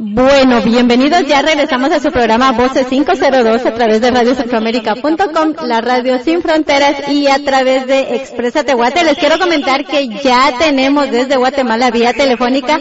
[0.00, 1.26] Bueno, bienvenidos.
[1.26, 7.08] Ya regresamos a su programa Voces 502 a través de radiocentroamérica.com, la radio sin fronteras
[7.08, 9.02] y a través de Expresa Tehuate.
[9.02, 12.78] Les quiero comentar que ya tenemos desde Guatemala vía telefónica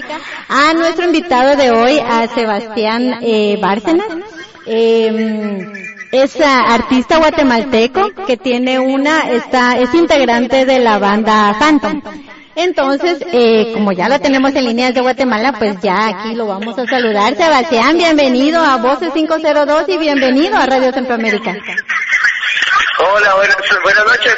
[0.47, 4.09] a nuestro invitado de hoy, a Sebastián eh, Bárcenas.
[4.67, 5.65] Eh,
[6.11, 11.99] es artista guatemalteco que tiene una, está, es integrante de la banda Phantom.
[12.57, 16.75] Entonces, eh, como ya la tenemos en líneas de Guatemala, pues ya aquí lo vamos
[16.79, 17.35] a saludar.
[17.35, 21.55] Sebastián, bienvenido a Voces 502 y bienvenido a Radio Centroamérica.
[22.97, 24.35] Hola, buenas, buenas noches.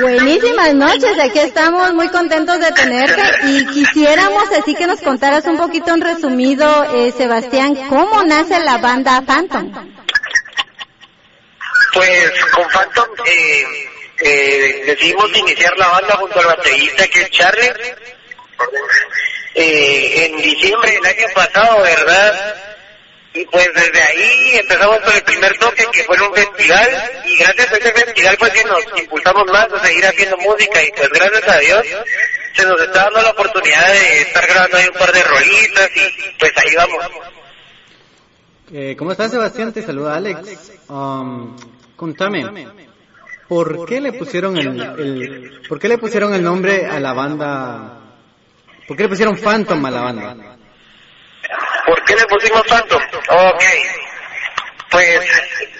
[0.00, 5.58] Buenísimas noches, aquí estamos muy contentos de tenerte y quisiéramos así que nos contaras un
[5.58, 9.70] poquito en resumido, eh, Sebastián, cómo nace la banda Phantom.
[11.92, 17.72] Pues con Phantom eh, eh, decidimos iniciar la banda junto al baterista que es Charlie.
[19.54, 22.56] Eh, en diciembre del año pasado, ¿verdad?
[23.32, 27.36] Y pues desde ahí empezamos con el primer toque que fue en un festival y
[27.36, 31.08] gracias a ese festival pues que nos impulsamos más a seguir haciendo música y pues
[31.10, 31.86] gracias a Dios
[32.54, 36.38] se nos está dando la oportunidad de estar grabando ahí un par de rolitas y
[36.38, 37.06] pues ahí vamos.
[38.72, 39.72] Eh, ¿Cómo estás Sebastián?
[39.72, 40.72] Te saluda Alex.
[40.88, 41.56] Um,
[41.96, 42.44] contame,
[43.50, 47.98] ¿por qué le pusieron el, el, ¿por qué le pusieron el nombre a la banda?
[48.86, 50.36] ¿Por qué le pusieron Phantom a la banda?
[51.84, 53.02] ¿Por qué le pusimos Phantom?
[53.28, 53.64] Ok.
[54.88, 55.20] Pues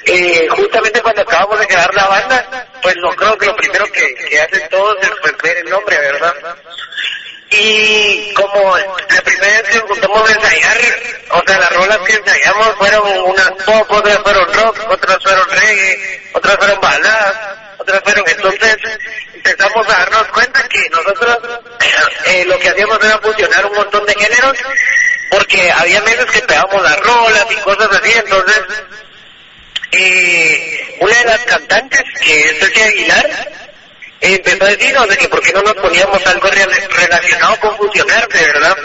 [0.06, 4.41] eh, justamente cuando acabamos de crear la banda, pues no creo que lo primero que,
[4.41, 6.34] hacen todos es pues, ver el nombre, ¿verdad?
[7.50, 10.78] Y como la primera vez que juntamos a ensayar,
[11.30, 16.30] o sea, las rolas que ensayamos fueron unas pop, otras fueron rock, otras fueron reggae,
[16.32, 18.25] otras fueron baladas, otras fueron...
[18.28, 18.77] Entonces
[19.34, 21.39] empezamos a darnos cuenta que nosotros
[22.27, 24.59] eh, lo que hacíamos era fusionar un montón de géneros,
[25.31, 28.62] porque había meses que pegábamos las rolas y cosas así, entonces
[29.92, 33.49] eh, una de las cantantes, que es Ceci Aguilar,
[34.21, 38.44] empezó a decirnos de que por qué no nos poníamos algo re- relacionado con fusionarse,
[38.53, 38.77] ¿verdad?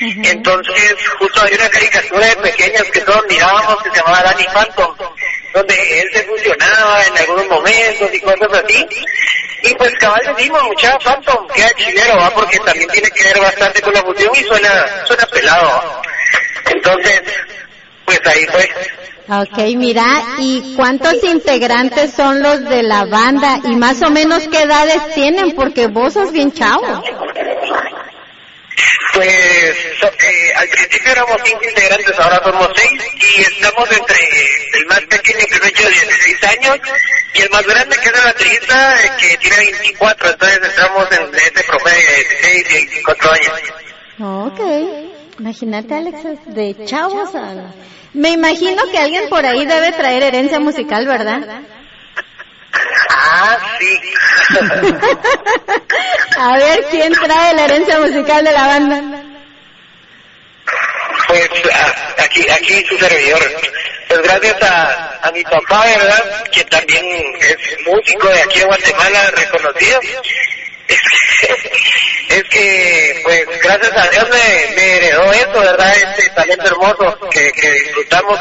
[0.00, 4.96] Entonces, justo había una caricatura de pequeñas que todos mirábamos que se llamaba Danny Phantom,
[5.54, 8.86] donde él se fusionaba en algunos momentos y cosas así.
[9.62, 12.30] Y pues cabal decimos, mucha Phantom, queda chilero, ¿va?
[12.30, 16.02] Porque también tiene que ver bastante con la fusión y suena, suena pelado.
[16.66, 17.22] Entonces,
[18.04, 18.70] pues ahí fue.
[19.26, 20.04] Ok, mira,
[20.38, 25.52] ¿y cuántos integrantes son los de la banda y más o menos qué edades tienen?
[25.52, 27.02] Porque vos sos bien chavo.
[29.14, 33.02] Pues eh, al principio éramos cinco integrantes, ahora somos seis
[33.36, 34.18] y estamos entre
[34.74, 36.78] el más pequeño que es hecho de 16 años
[37.34, 41.34] y el más grande que es el baterista eh, que tiene 24, entonces estamos en
[41.34, 43.52] ese promedio de 16 y 24 años.
[44.20, 47.72] Ok, imagínate Alex, de chavos a...
[48.14, 51.62] Me imagino que alguien por ahí debe traer herencia musical, ¿verdad?
[53.10, 54.00] Ah, sí.
[56.38, 59.00] A ver, ¿quién trae la herencia musical de la banda?
[61.28, 63.40] Pues a- aquí, aquí su servidor.
[64.08, 66.44] Pues gracias a, a mi papá, ¿verdad?
[66.52, 67.04] Que también
[67.40, 70.00] es músico de aquí de Guatemala, reconocido.
[70.86, 71.00] Es
[71.40, 71.48] que,
[72.36, 75.96] es que, pues gracias a Dios me, me heredó eso, ¿verdad?
[75.96, 78.40] Este talento hermoso que, que disfrutamos.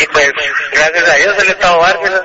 [0.00, 0.30] Y pues
[0.72, 2.20] gracias a Dios el Estado Bárcenas.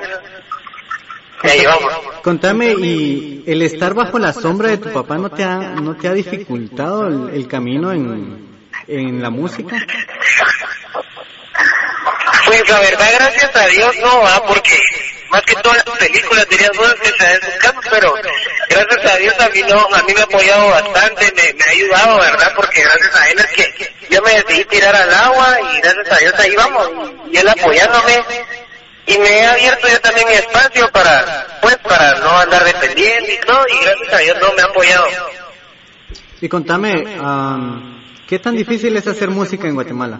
[1.44, 1.92] Y ahí vamos.
[2.22, 6.08] Contame, ¿y el estar bajo la sombra de tu papá no te ha, no te
[6.08, 9.76] ha dificultado el, el camino en, en la música?
[12.46, 14.78] Pues la verdad, gracias a Dios no va, porque
[15.30, 18.14] más que todas las películas dirías vos que se buscando, pero
[18.68, 21.70] gracias a Dios a mí no, a mí me ha apoyado bastante, me, me ha
[21.70, 22.52] ayudado, ¿verdad?
[22.54, 26.16] Porque gracias a él es que yo me decidí tirar al agua y gracias a
[26.18, 26.90] Dios ahí vamos,
[27.32, 28.24] y él apoyándome
[29.06, 33.46] y me he abierto yo también mi espacio para, pues, para no andar dependiente y
[33.46, 35.06] todo, y gracias a Dios no me ha apoyado.
[36.40, 40.18] Y contame, am, ¿qué tan difícil es hacer música en Guatemala?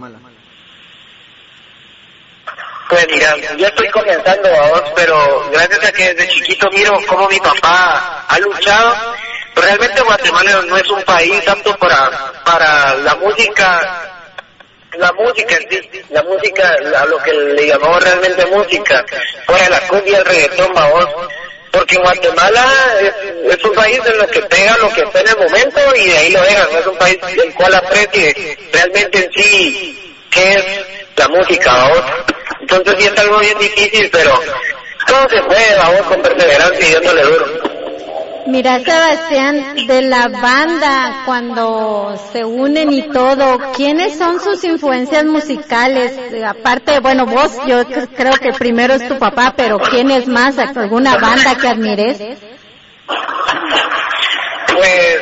[2.88, 7.28] Pues mira, yo estoy comenzando a vos, pero gracias a que desde chiquito miro cómo
[7.28, 8.94] mi papá ha luchado,
[9.54, 14.03] realmente Guatemala no es un país apto para, para la música,
[14.98, 15.58] la música
[16.10, 19.04] la música, a lo que le llamamos realmente música,
[19.46, 21.08] fuera la cumbia, el reggaetón, vos,
[21.70, 22.64] porque Guatemala
[23.48, 26.16] es, un país en el que pega lo que está en el momento y de
[26.16, 30.64] ahí lo dejan, no es un país el cual aprecie realmente en sí qué es
[31.16, 32.02] la música, vos.
[32.60, 34.40] Entonces sí es algo bien difícil, pero
[35.06, 37.63] todo se puede, vamos con perseverancia y dándole duro.
[38.46, 46.12] Mira, Sebastián, de la banda, cuando se unen y todo, ¿quiénes son sus influencias musicales?
[46.46, 47.84] Aparte, bueno, vos, yo
[48.16, 50.58] creo que primero es tu papá, pero ¿quién es más?
[50.58, 52.18] ¿Alguna banda que admires?
[54.66, 55.20] Pues,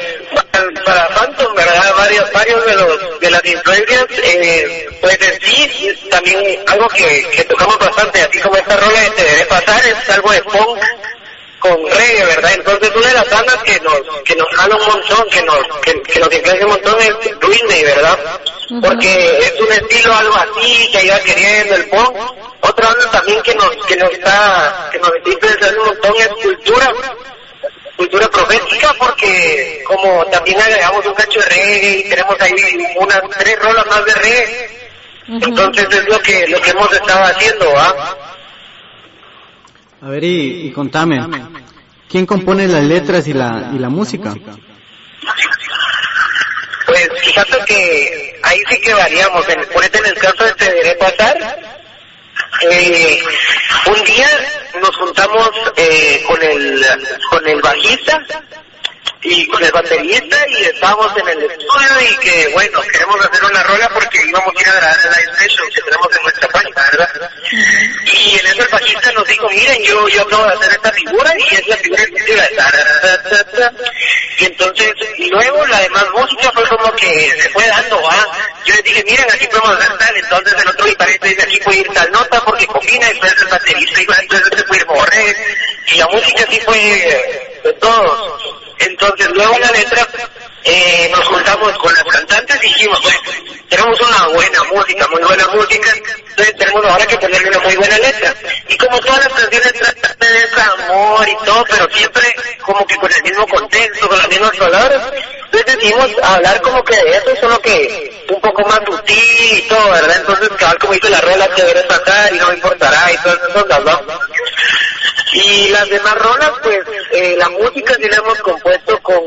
[0.85, 1.95] para Phantom, ¿verdad?
[1.97, 7.45] Varios, varios de los, de las influencias, eh, pues en sí, también algo que, que
[7.45, 10.79] tocamos bastante, así como esta rola de Te Pasar, es algo de punk,
[11.63, 12.53] con reggae, ¿verdad?
[12.55, 16.03] Entonces una de las bandas que nos, que nos jala un montón, que nos, que,
[16.03, 18.19] que nos influencia un montón es Green ¿verdad?
[18.83, 22.17] Porque es un estilo algo así, que iba queriendo el punk.
[22.63, 26.93] Otra banda también que nos, que nos está, que nos influencia un montón es Cultura,
[27.97, 32.53] cultura profética porque como también agregamos un cacho de reggae y tenemos ahí
[32.97, 34.71] unas tres rolas más de reggae,
[35.29, 38.32] entonces es lo que, lo que hemos estado haciendo, ¿ah?
[40.03, 41.21] A ver, y, contame,
[42.09, 44.35] ¿quién compone las letras y la, y la música?
[46.87, 49.49] Pues fíjate que ahí sí que variamos.
[49.49, 51.39] En, ponete en el caso de Te Deberé Pasar,
[52.69, 53.23] eh,
[53.87, 54.29] un día
[54.81, 56.85] nos juntamos eh, con el
[57.31, 58.21] con el bajista
[59.23, 63.63] y con el baterista y estábamos en el estudio y que bueno queremos hacer una
[63.63, 66.83] rola porque íbamos a ir a grabar el live session que tenemos en nuestra página
[68.13, 71.35] y en eso el bajista nos dijo miren yo yo acabo de hacer esta figura
[71.39, 72.43] y es la figura exclusiva
[74.39, 78.27] y entonces y luego la demás música fue como que se fue dando ¿va?
[78.65, 81.79] yo les dije miren aquí podemos hacer tal entonces el otro guitarrista dice aquí puede
[81.79, 85.37] ir tal nota porque combina entonces el baterista dijo entonces se puede borré
[85.87, 86.79] y la música sí fue
[87.63, 88.22] de todos
[89.13, 90.09] entonces, luego la letra,
[90.65, 93.21] eh, nos juntamos con las cantantes y dijimos, bueno,
[93.69, 97.99] tenemos una buena música, muy buena música, entonces tenemos ahora que ponerle una muy buena
[97.99, 98.35] letra.
[98.69, 103.13] Y como todas las canciones tratan de desamor y todo, pero siempre como que con
[103.13, 105.03] el mismo contexto, con las mismas palabras,
[105.45, 109.91] entonces decidimos hablar como que de eso, solo que un poco más sutil y todo,
[109.91, 110.17] ¿verdad?
[110.17, 113.35] Entonces, cabal como dice la rola, que debe pasar y no me importará y todo
[113.35, 114.23] eso, ¿no?
[115.33, 116.79] Y las demás rolas, pues,
[117.13, 119.23] eh, la música sí la hemos compuesto con,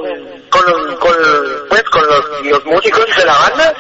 [0.49, 1.15] con, los, con,
[1.69, 3.73] pues, con los, los músicos de la banda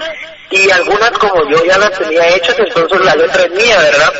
[0.49, 4.13] y algunas como yo ya las tenía hechas, entonces la letra es mía, ¿verdad?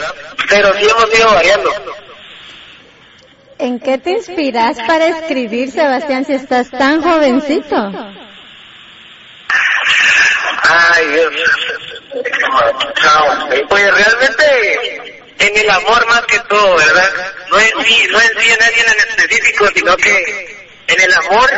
[0.49, 1.71] Pero sí hemos ido variando.
[3.57, 7.75] ¿En qué te inspiras para escribir, Sebastián, si estás tan jovencito?
[10.67, 11.33] Ay, Dios.
[13.69, 15.04] Pues realmente
[15.39, 17.33] en el amor más que todo, ¿verdad?
[17.49, 21.49] No en sí, no en sí en alguien en específico, sino que en el amor,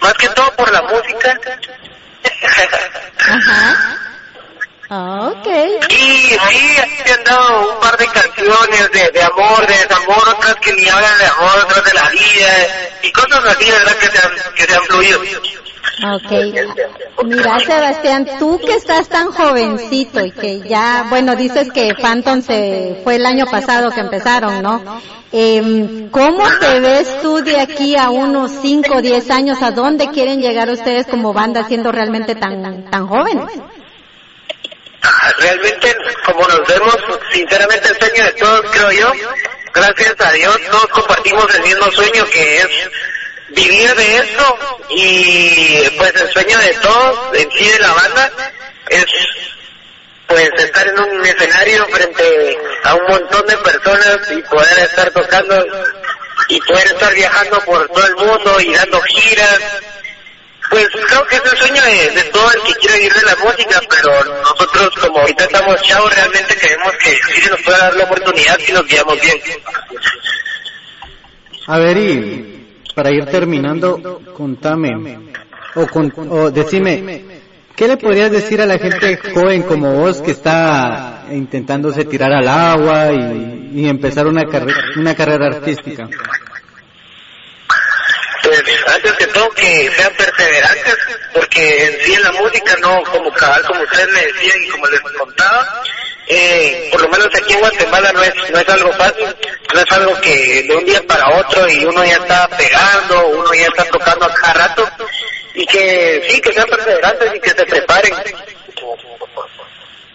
[0.00, 1.38] más que todo por la música.
[3.18, 4.00] Ajá.
[4.92, 5.46] Ok.
[5.88, 6.76] Y sí,
[7.06, 10.88] he han dado un par de canciones de, de amor, de desamor, otras que ni
[10.88, 13.96] hablan de amor, otras de la vida, y cosas así, ¿verdad?
[13.98, 15.22] Que se han, que se han fluido.
[15.98, 17.24] Ok.
[17.24, 23.00] Mira, Sebastián, tú que estás tan jovencito y que ya, bueno, dices que Phantom se
[23.04, 24.82] fue el año pasado que empezaron, ¿no?
[25.32, 29.62] Eh, ¿Cómo te ves tú de aquí a unos 5 o 10 años?
[29.62, 33.44] ¿A dónde quieren llegar ustedes como banda siendo realmente tan, tan jóvenes?
[35.38, 35.94] Realmente,
[36.24, 36.96] como nos vemos,
[37.32, 39.12] sinceramente el sueño de todos, creo yo,
[39.72, 42.90] gracias a Dios, todos compartimos el mismo sueño que es
[43.50, 44.58] vivir de eso
[44.90, 48.32] y pues el sueño de todos en sí de la banda
[48.88, 49.06] es
[50.26, 55.66] pues estar en un escenario frente a un montón de personas y poder estar tocando
[56.48, 59.60] y poder estar viajando por todo el mundo y dando giras
[60.70, 63.36] pues creo que es el sueño de, de, todo el que quiere vivir de la
[63.36, 67.96] música, pero nosotros como ahorita estamos chavos realmente creemos que sí se nos puede dar
[67.96, 69.40] la oportunidad si nos guiamos bien.
[71.66, 72.49] A ver, y
[72.92, 75.18] para ir terminando, contame,
[75.74, 77.24] o, con, o decime,
[77.76, 82.48] ¿qué le podrías decir a la gente joven como vos que está intentándose tirar al
[82.48, 86.08] agua y, y empezar una, carre una carrera artística?
[88.50, 90.96] pues antes que todo que sean perseverantes,
[91.34, 94.86] porque en sí en la música no, como cabal, como ustedes me decían y como
[94.88, 95.82] les contaba,
[96.32, 99.26] eh, por lo menos aquí en Guatemala no es, no es algo fácil,
[99.74, 103.52] no es algo que de un día para otro y uno ya está pegando, uno
[103.52, 104.88] ya está tocando a cada rato,
[105.54, 108.14] y que sí, que sean perseverantes y que se preparen.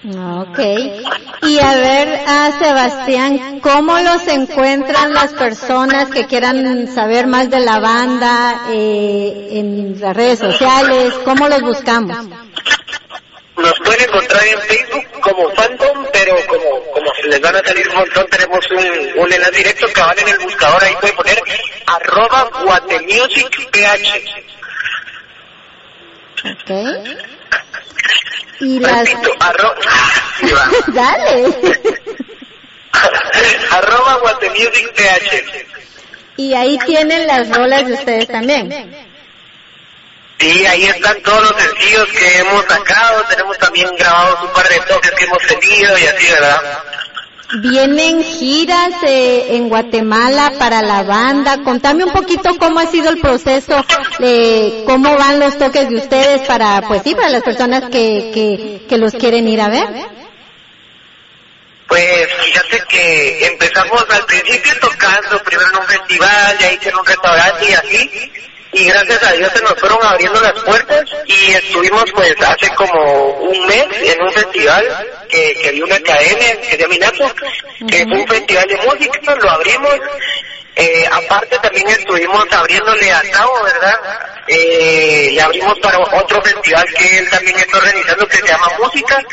[0.08, 0.60] Ok.
[1.42, 7.60] Y a ver, a Sebastián, ¿cómo los encuentran las personas que quieran saber más de
[7.60, 11.14] la banda eh, en las redes sociales?
[11.26, 12.45] ¿Cómo los buscamos?
[13.58, 17.88] Nos pueden encontrar en Facebook como Phantom, pero como, como se les van a salir
[17.90, 18.28] un montón.
[18.28, 21.42] Tenemos un, un enlace directo que van en el buscador, ahí pueden poner
[21.88, 23.60] arroba guatemusicph.
[26.46, 26.70] Ok.
[28.62, 29.10] Y las...
[29.10, 29.76] Repito, arro-
[30.40, 30.70] Sí, va.
[30.94, 31.56] Dale.
[33.72, 35.66] arroba guatemusicph.
[36.38, 38.70] Y ahí tienen las rolas de ustedes también.
[40.40, 43.24] Sí, ahí están todos los sencillos que hemos sacado.
[43.30, 46.84] Tenemos también grabados un par de toques que hemos tenido y así, ¿verdad?
[47.62, 51.64] Vienen giras eh, en Guatemala para la banda.
[51.64, 53.86] Contame un poquito cómo ha sido el proceso,
[54.20, 58.86] eh, cómo van los toques de ustedes para, pues sí, para las personas que, que,
[58.90, 59.88] que los quieren ir a ver.
[61.88, 67.06] Pues fíjate que empezamos al principio tocando primero en un festival, de ahí en un
[67.06, 68.32] restaurante y así.
[68.76, 73.30] Y gracias a Dios se nos fueron abriendo las puertas y estuvimos pues hace como
[73.40, 74.86] un mes en un festival
[75.30, 77.36] que, que había una academia que se llama Minato,
[77.88, 80.00] que fue un festival de música, lo abrimos.
[80.76, 83.96] Eh, aparte también estuvimos abriéndole a Tavo, ¿verdad?
[84.48, 89.24] Eh, le abrimos para otro festival que él también está organizando que se llama Música.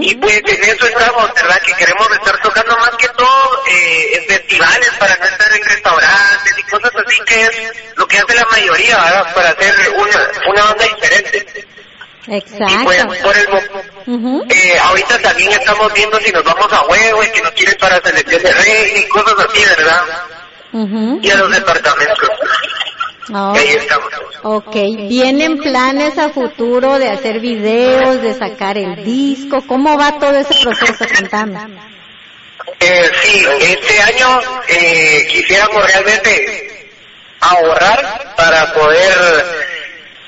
[0.00, 1.60] Y pues en eso estamos, ¿verdad?
[1.64, 6.58] Que queremos estar tocando más que todo eh, en festivales para no estar en restaurantes
[6.58, 7.72] y cosas así que es
[8.06, 9.34] lo que hace la mayoría, ¿verdad?
[9.34, 11.66] Para hacer una, una banda diferente.
[12.28, 13.22] Y pues Exacto.
[13.22, 13.46] por el
[14.06, 14.44] Ujú.
[14.48, 18.00] eh, ahorita también estamos viendo si nos vamos a huevo y que nos quieren para
[18.02, 20.02] selección de rey y cosas así, ¿verdad?
[21.22, 22.28] Y a los departamentos.
[23.32, 24.08] Oh, ahí estamos.
[24.42, 24.74] ok,
[25.08, 29.64] ¿vienen planes a futuro de hacer videos, de sacar el disco?
[29.66, 31.04] ¿Cómo va todo ese proceso?
[31.18, 31.58] Contame.
[32.80, 36.75] Eh, sí, este año eh, quisiéramos realmente
[37.40, 39.66] ahorrar para poder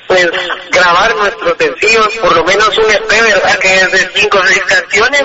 [0.09, 0.27] pues
[0.71, 3.59] grabar nuestros sencillos, por lo menos un EP, ¿verdad?
[3.59, 5.23] Que es de cinco o seis canciones,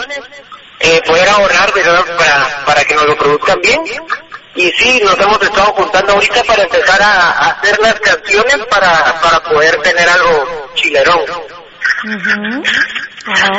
[0.79, 2.03] eh, poder ahorrar, ¿verdad?
[2.17, 3.81] Para, para que nos lo produzcan bien.
[4.55, 9.41] Y sí, nos hemos estado juntando ahorita para empezar a, hacer las canciones para, para
[9.41, 11.21] poder tener algo chilerón.
[13.25, 13.49] Ah.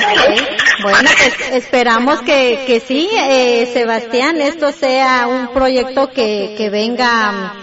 [0.82, 7.54] Bueno, pues esperamos que, que sí, eh, Sebastián, esto sea un proyecto que, que venga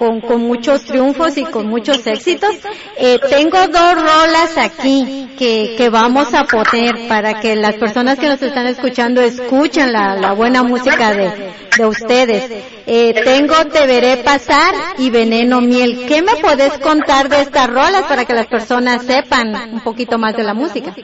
[0.00, 2.56] con, con muchos triunfos y con muchos éxitos.
[2.96, 8.26] Eh, tengo dos rolas aquí que, que vamos a poner para que las personas que
[8.26, 12.50] nos están escuchando escuchen la, la buena música de, de ustedes.
[12.86, 16.06] Eh, tengo Te Veré Pasar y Veneno Miel.
[16.08, 20.34] ¿Qué me podés contar de estas rolas para que las personas sepan un poquito más
[20.34, 20.94] de la música?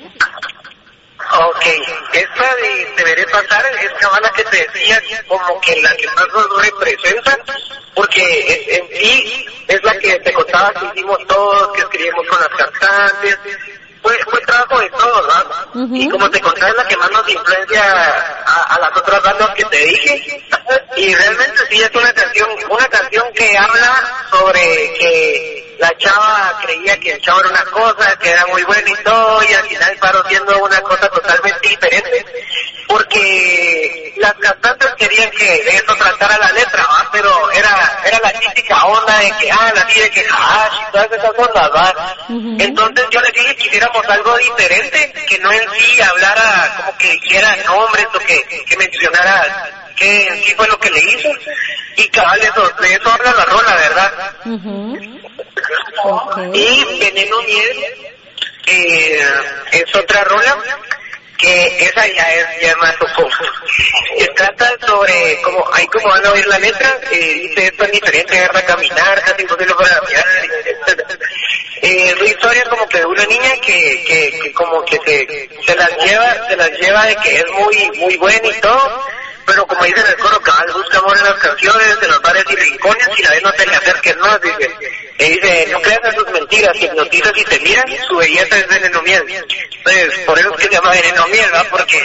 [1.33, 1.67] Ok,
[2.13, 6.27] esta de Te Veré Pasar es cabana que te decía como que la que más
[6.33, 7.39] nos representa,
[7.95, 12.49] porque en sí es la que te contaba que hicimos todos, que escribimos con las
[12.49, 13.39] cantantes,
[14.03, 15.67] fue, fue trabajo de todos, ¿verdad?
[15.93, 19.51] Y como te contaba es la que más nos influencia a, a las otras bandas
[19.51, 20.47] que te dije,
[20.97, 26.99] y realmente sí es una canción, una canción que habla sobre que la chava creía
[26.99, 29.97] que el chavo era una cosa, que era muy bueno y todo, y al final
[30.01, 32.25] paró siendo una cosa totalmente diferente.
[32.89, 37.09] Porque las cantantes querían que eso tratara la letra, ¿va?
[37.13, 41.13] pero era era la típica onda de que, ah, la de que hash y todas
[41.13, 42.17] esas ondas, ¿va?
[42.59, 47.15] Entonces yo les dije que hiciéramos algo diferente, que no en sí hablara como que
[47.15, 51.29] hiciera nombres o que, que mencionara qué sí fue lo que le hizo.
[51.97, 54.13] Y cabal, eso, de eso habla la rola, ¿verdad?
[56.53, 57.85] Y Veneno Miel
[58.67, 59.21] eh,
[59.73, 60.59] es otra rola
[61.39, 63.29] que esa ya es ya es más poco.
[64.19, 67.91] Se trata sobre, como ahí como van a oír la letra, eh, dice es tan
[67.91, 70.25] diferente verla caminar, casi imposible para mirar.
[71.83, 75.49] Eh, es una historia como que de una niña que, que, que como que se,
[75.63, 79.07] se las lleva, se las lleva de que es muy, muy buena y todo,
[79.47, 82.45] pero como dice en el coro, cabal busca amor en las canciones, en los bares
[82.51, 85.06] y rincones, y la vez no te le acerques más, dice.
[85.19, 89.01] Y dice, no creas en sus mentiras, hipnotizas y te miran, su belleza es veneno
[89.03, 89.23] miel.
[89.29, 91.67] Entonces, por eso es que se llama veneno miel, ¿verdad?
[91.71, 91.99] Porque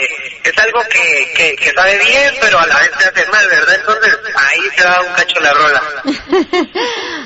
[0.43, 3.75] es algo que, que, que sabe bien, pero a la vez te hace mal, ¿verdad?
[3.79, 5.81] Entonces, ahí se da un cacho la rola.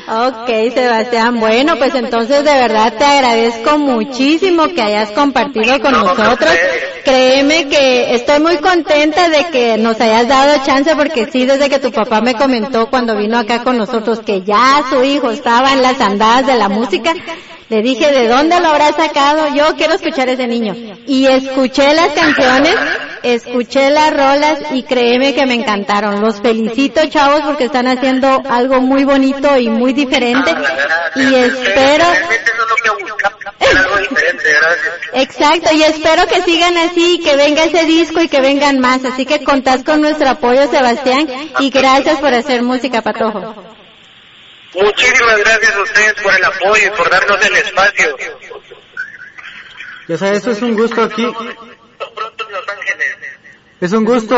[0.07, 1.39] Ok, Sebastián.
[1.39, 6.33] Bueno, pues entonces de verdad te agradezco muchísimo que hayas compartido con No, nosotros.
[6.33, 6.83] ustedes.
[7.03, 11.79] Créeme que estoy muy contenta de que nos hayas dado chance porque sí, desde que
[11.79, 15.81] tu papá me comentó cuando vino acá con nosotros que ya su hijo estaba en
[15.81, 17.13] las andadas de la música,
[17.67, 19.47] le dije, ¿de dónde lo habrá sacado?
[19.55, 20.75] Yo quiero escuchar ese niño.
[21.07, 22.75] Y escuché las canciones,
[23.23, 26.21] escuché las rolas y créeme que me encantaron.
[26.21, 30.55] Los felicito, chavos, porque están haciendo algo muy bonito y muy diferente.
[31.15, 32.05] Y espero...
[35.13, 39.03] Exacto, y espero que sigan así, que venga ese disco y que vengan más.
[39.05, 41.27] Así que contás con nuestro apoyo, Sebastián,
[41.59, 43.74] y gracias por hacer música, Patojo.
[44.75, 48.17] Muchísimas gracias a ustedes por el apoyo y por darnos el espacio.
[50.07, 51.27] Ya sabes, eso es un gusto aquí.
[53.81, 54.37] Es un gusto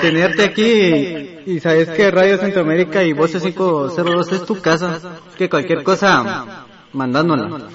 [0.00, 5.00] tenerte aquí y sabes que Radio Centroamérica y Voces 502 es tu casa.
[5.36, 7.68] Que cualquier cosa, mandándola.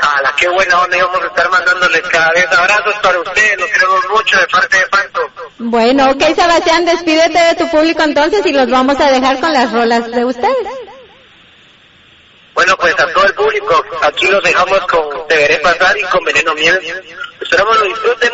[0.00, 0.96] ¡Hala, qué buena onda!
[0.96, 3.60] Íbamos a estar mandándoles cada vez abrazos para ustedes.
[3.60, 5.20] Los queremos mucho de parte de Panto.
[5.58, 9.72] Bueno, ok, Sebastián, despídete de tu público entonces y los vamos a dejar con las
[9.72, 10.68] rolas de ustedes.
[12.54, 16.22] Bueno, pues a todo el público, aquí los dejamos con Te Veré Pasar y con
[16.24, 16.80] Veneno Miel.
[17.40, 18.30] Esperamos lo disfruten.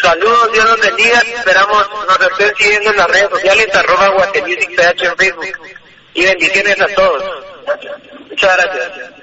[0.00, 1.18] Saludos, Dios los bendiga.
[1.18, 5.58] Esperamos nos estén siguiendo en las redes sociales, arroba PH en Facebook.
[6.14, 7.24] Y bendiciones a todos.
[8.30, 9.17] Muchas gracias.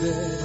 [0.00, 0.37] de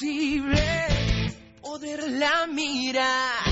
[0.00, 0.56] imposible
[1.60, 3.47] poderla mirar.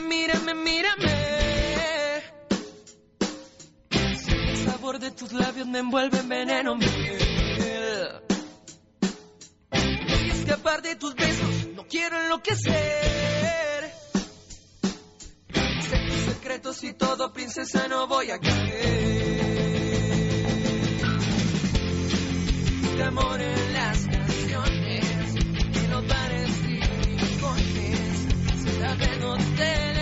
[0.00, 2.22] Mírame, mírame, mírame.
[3.90, 6.76] El sabor de tus labios me envuelve en veneno.
[6.76, 6.88] miel.
[9.70, 13.92] Voy a escapar de tus besos, no quiero enloquecer.
[15.82, 19.42] Sé tus secretos y todo, princesa, no voy a caer.
[22.96, 24.11] De amor en
[28.82, 30.01] Saben hoteles.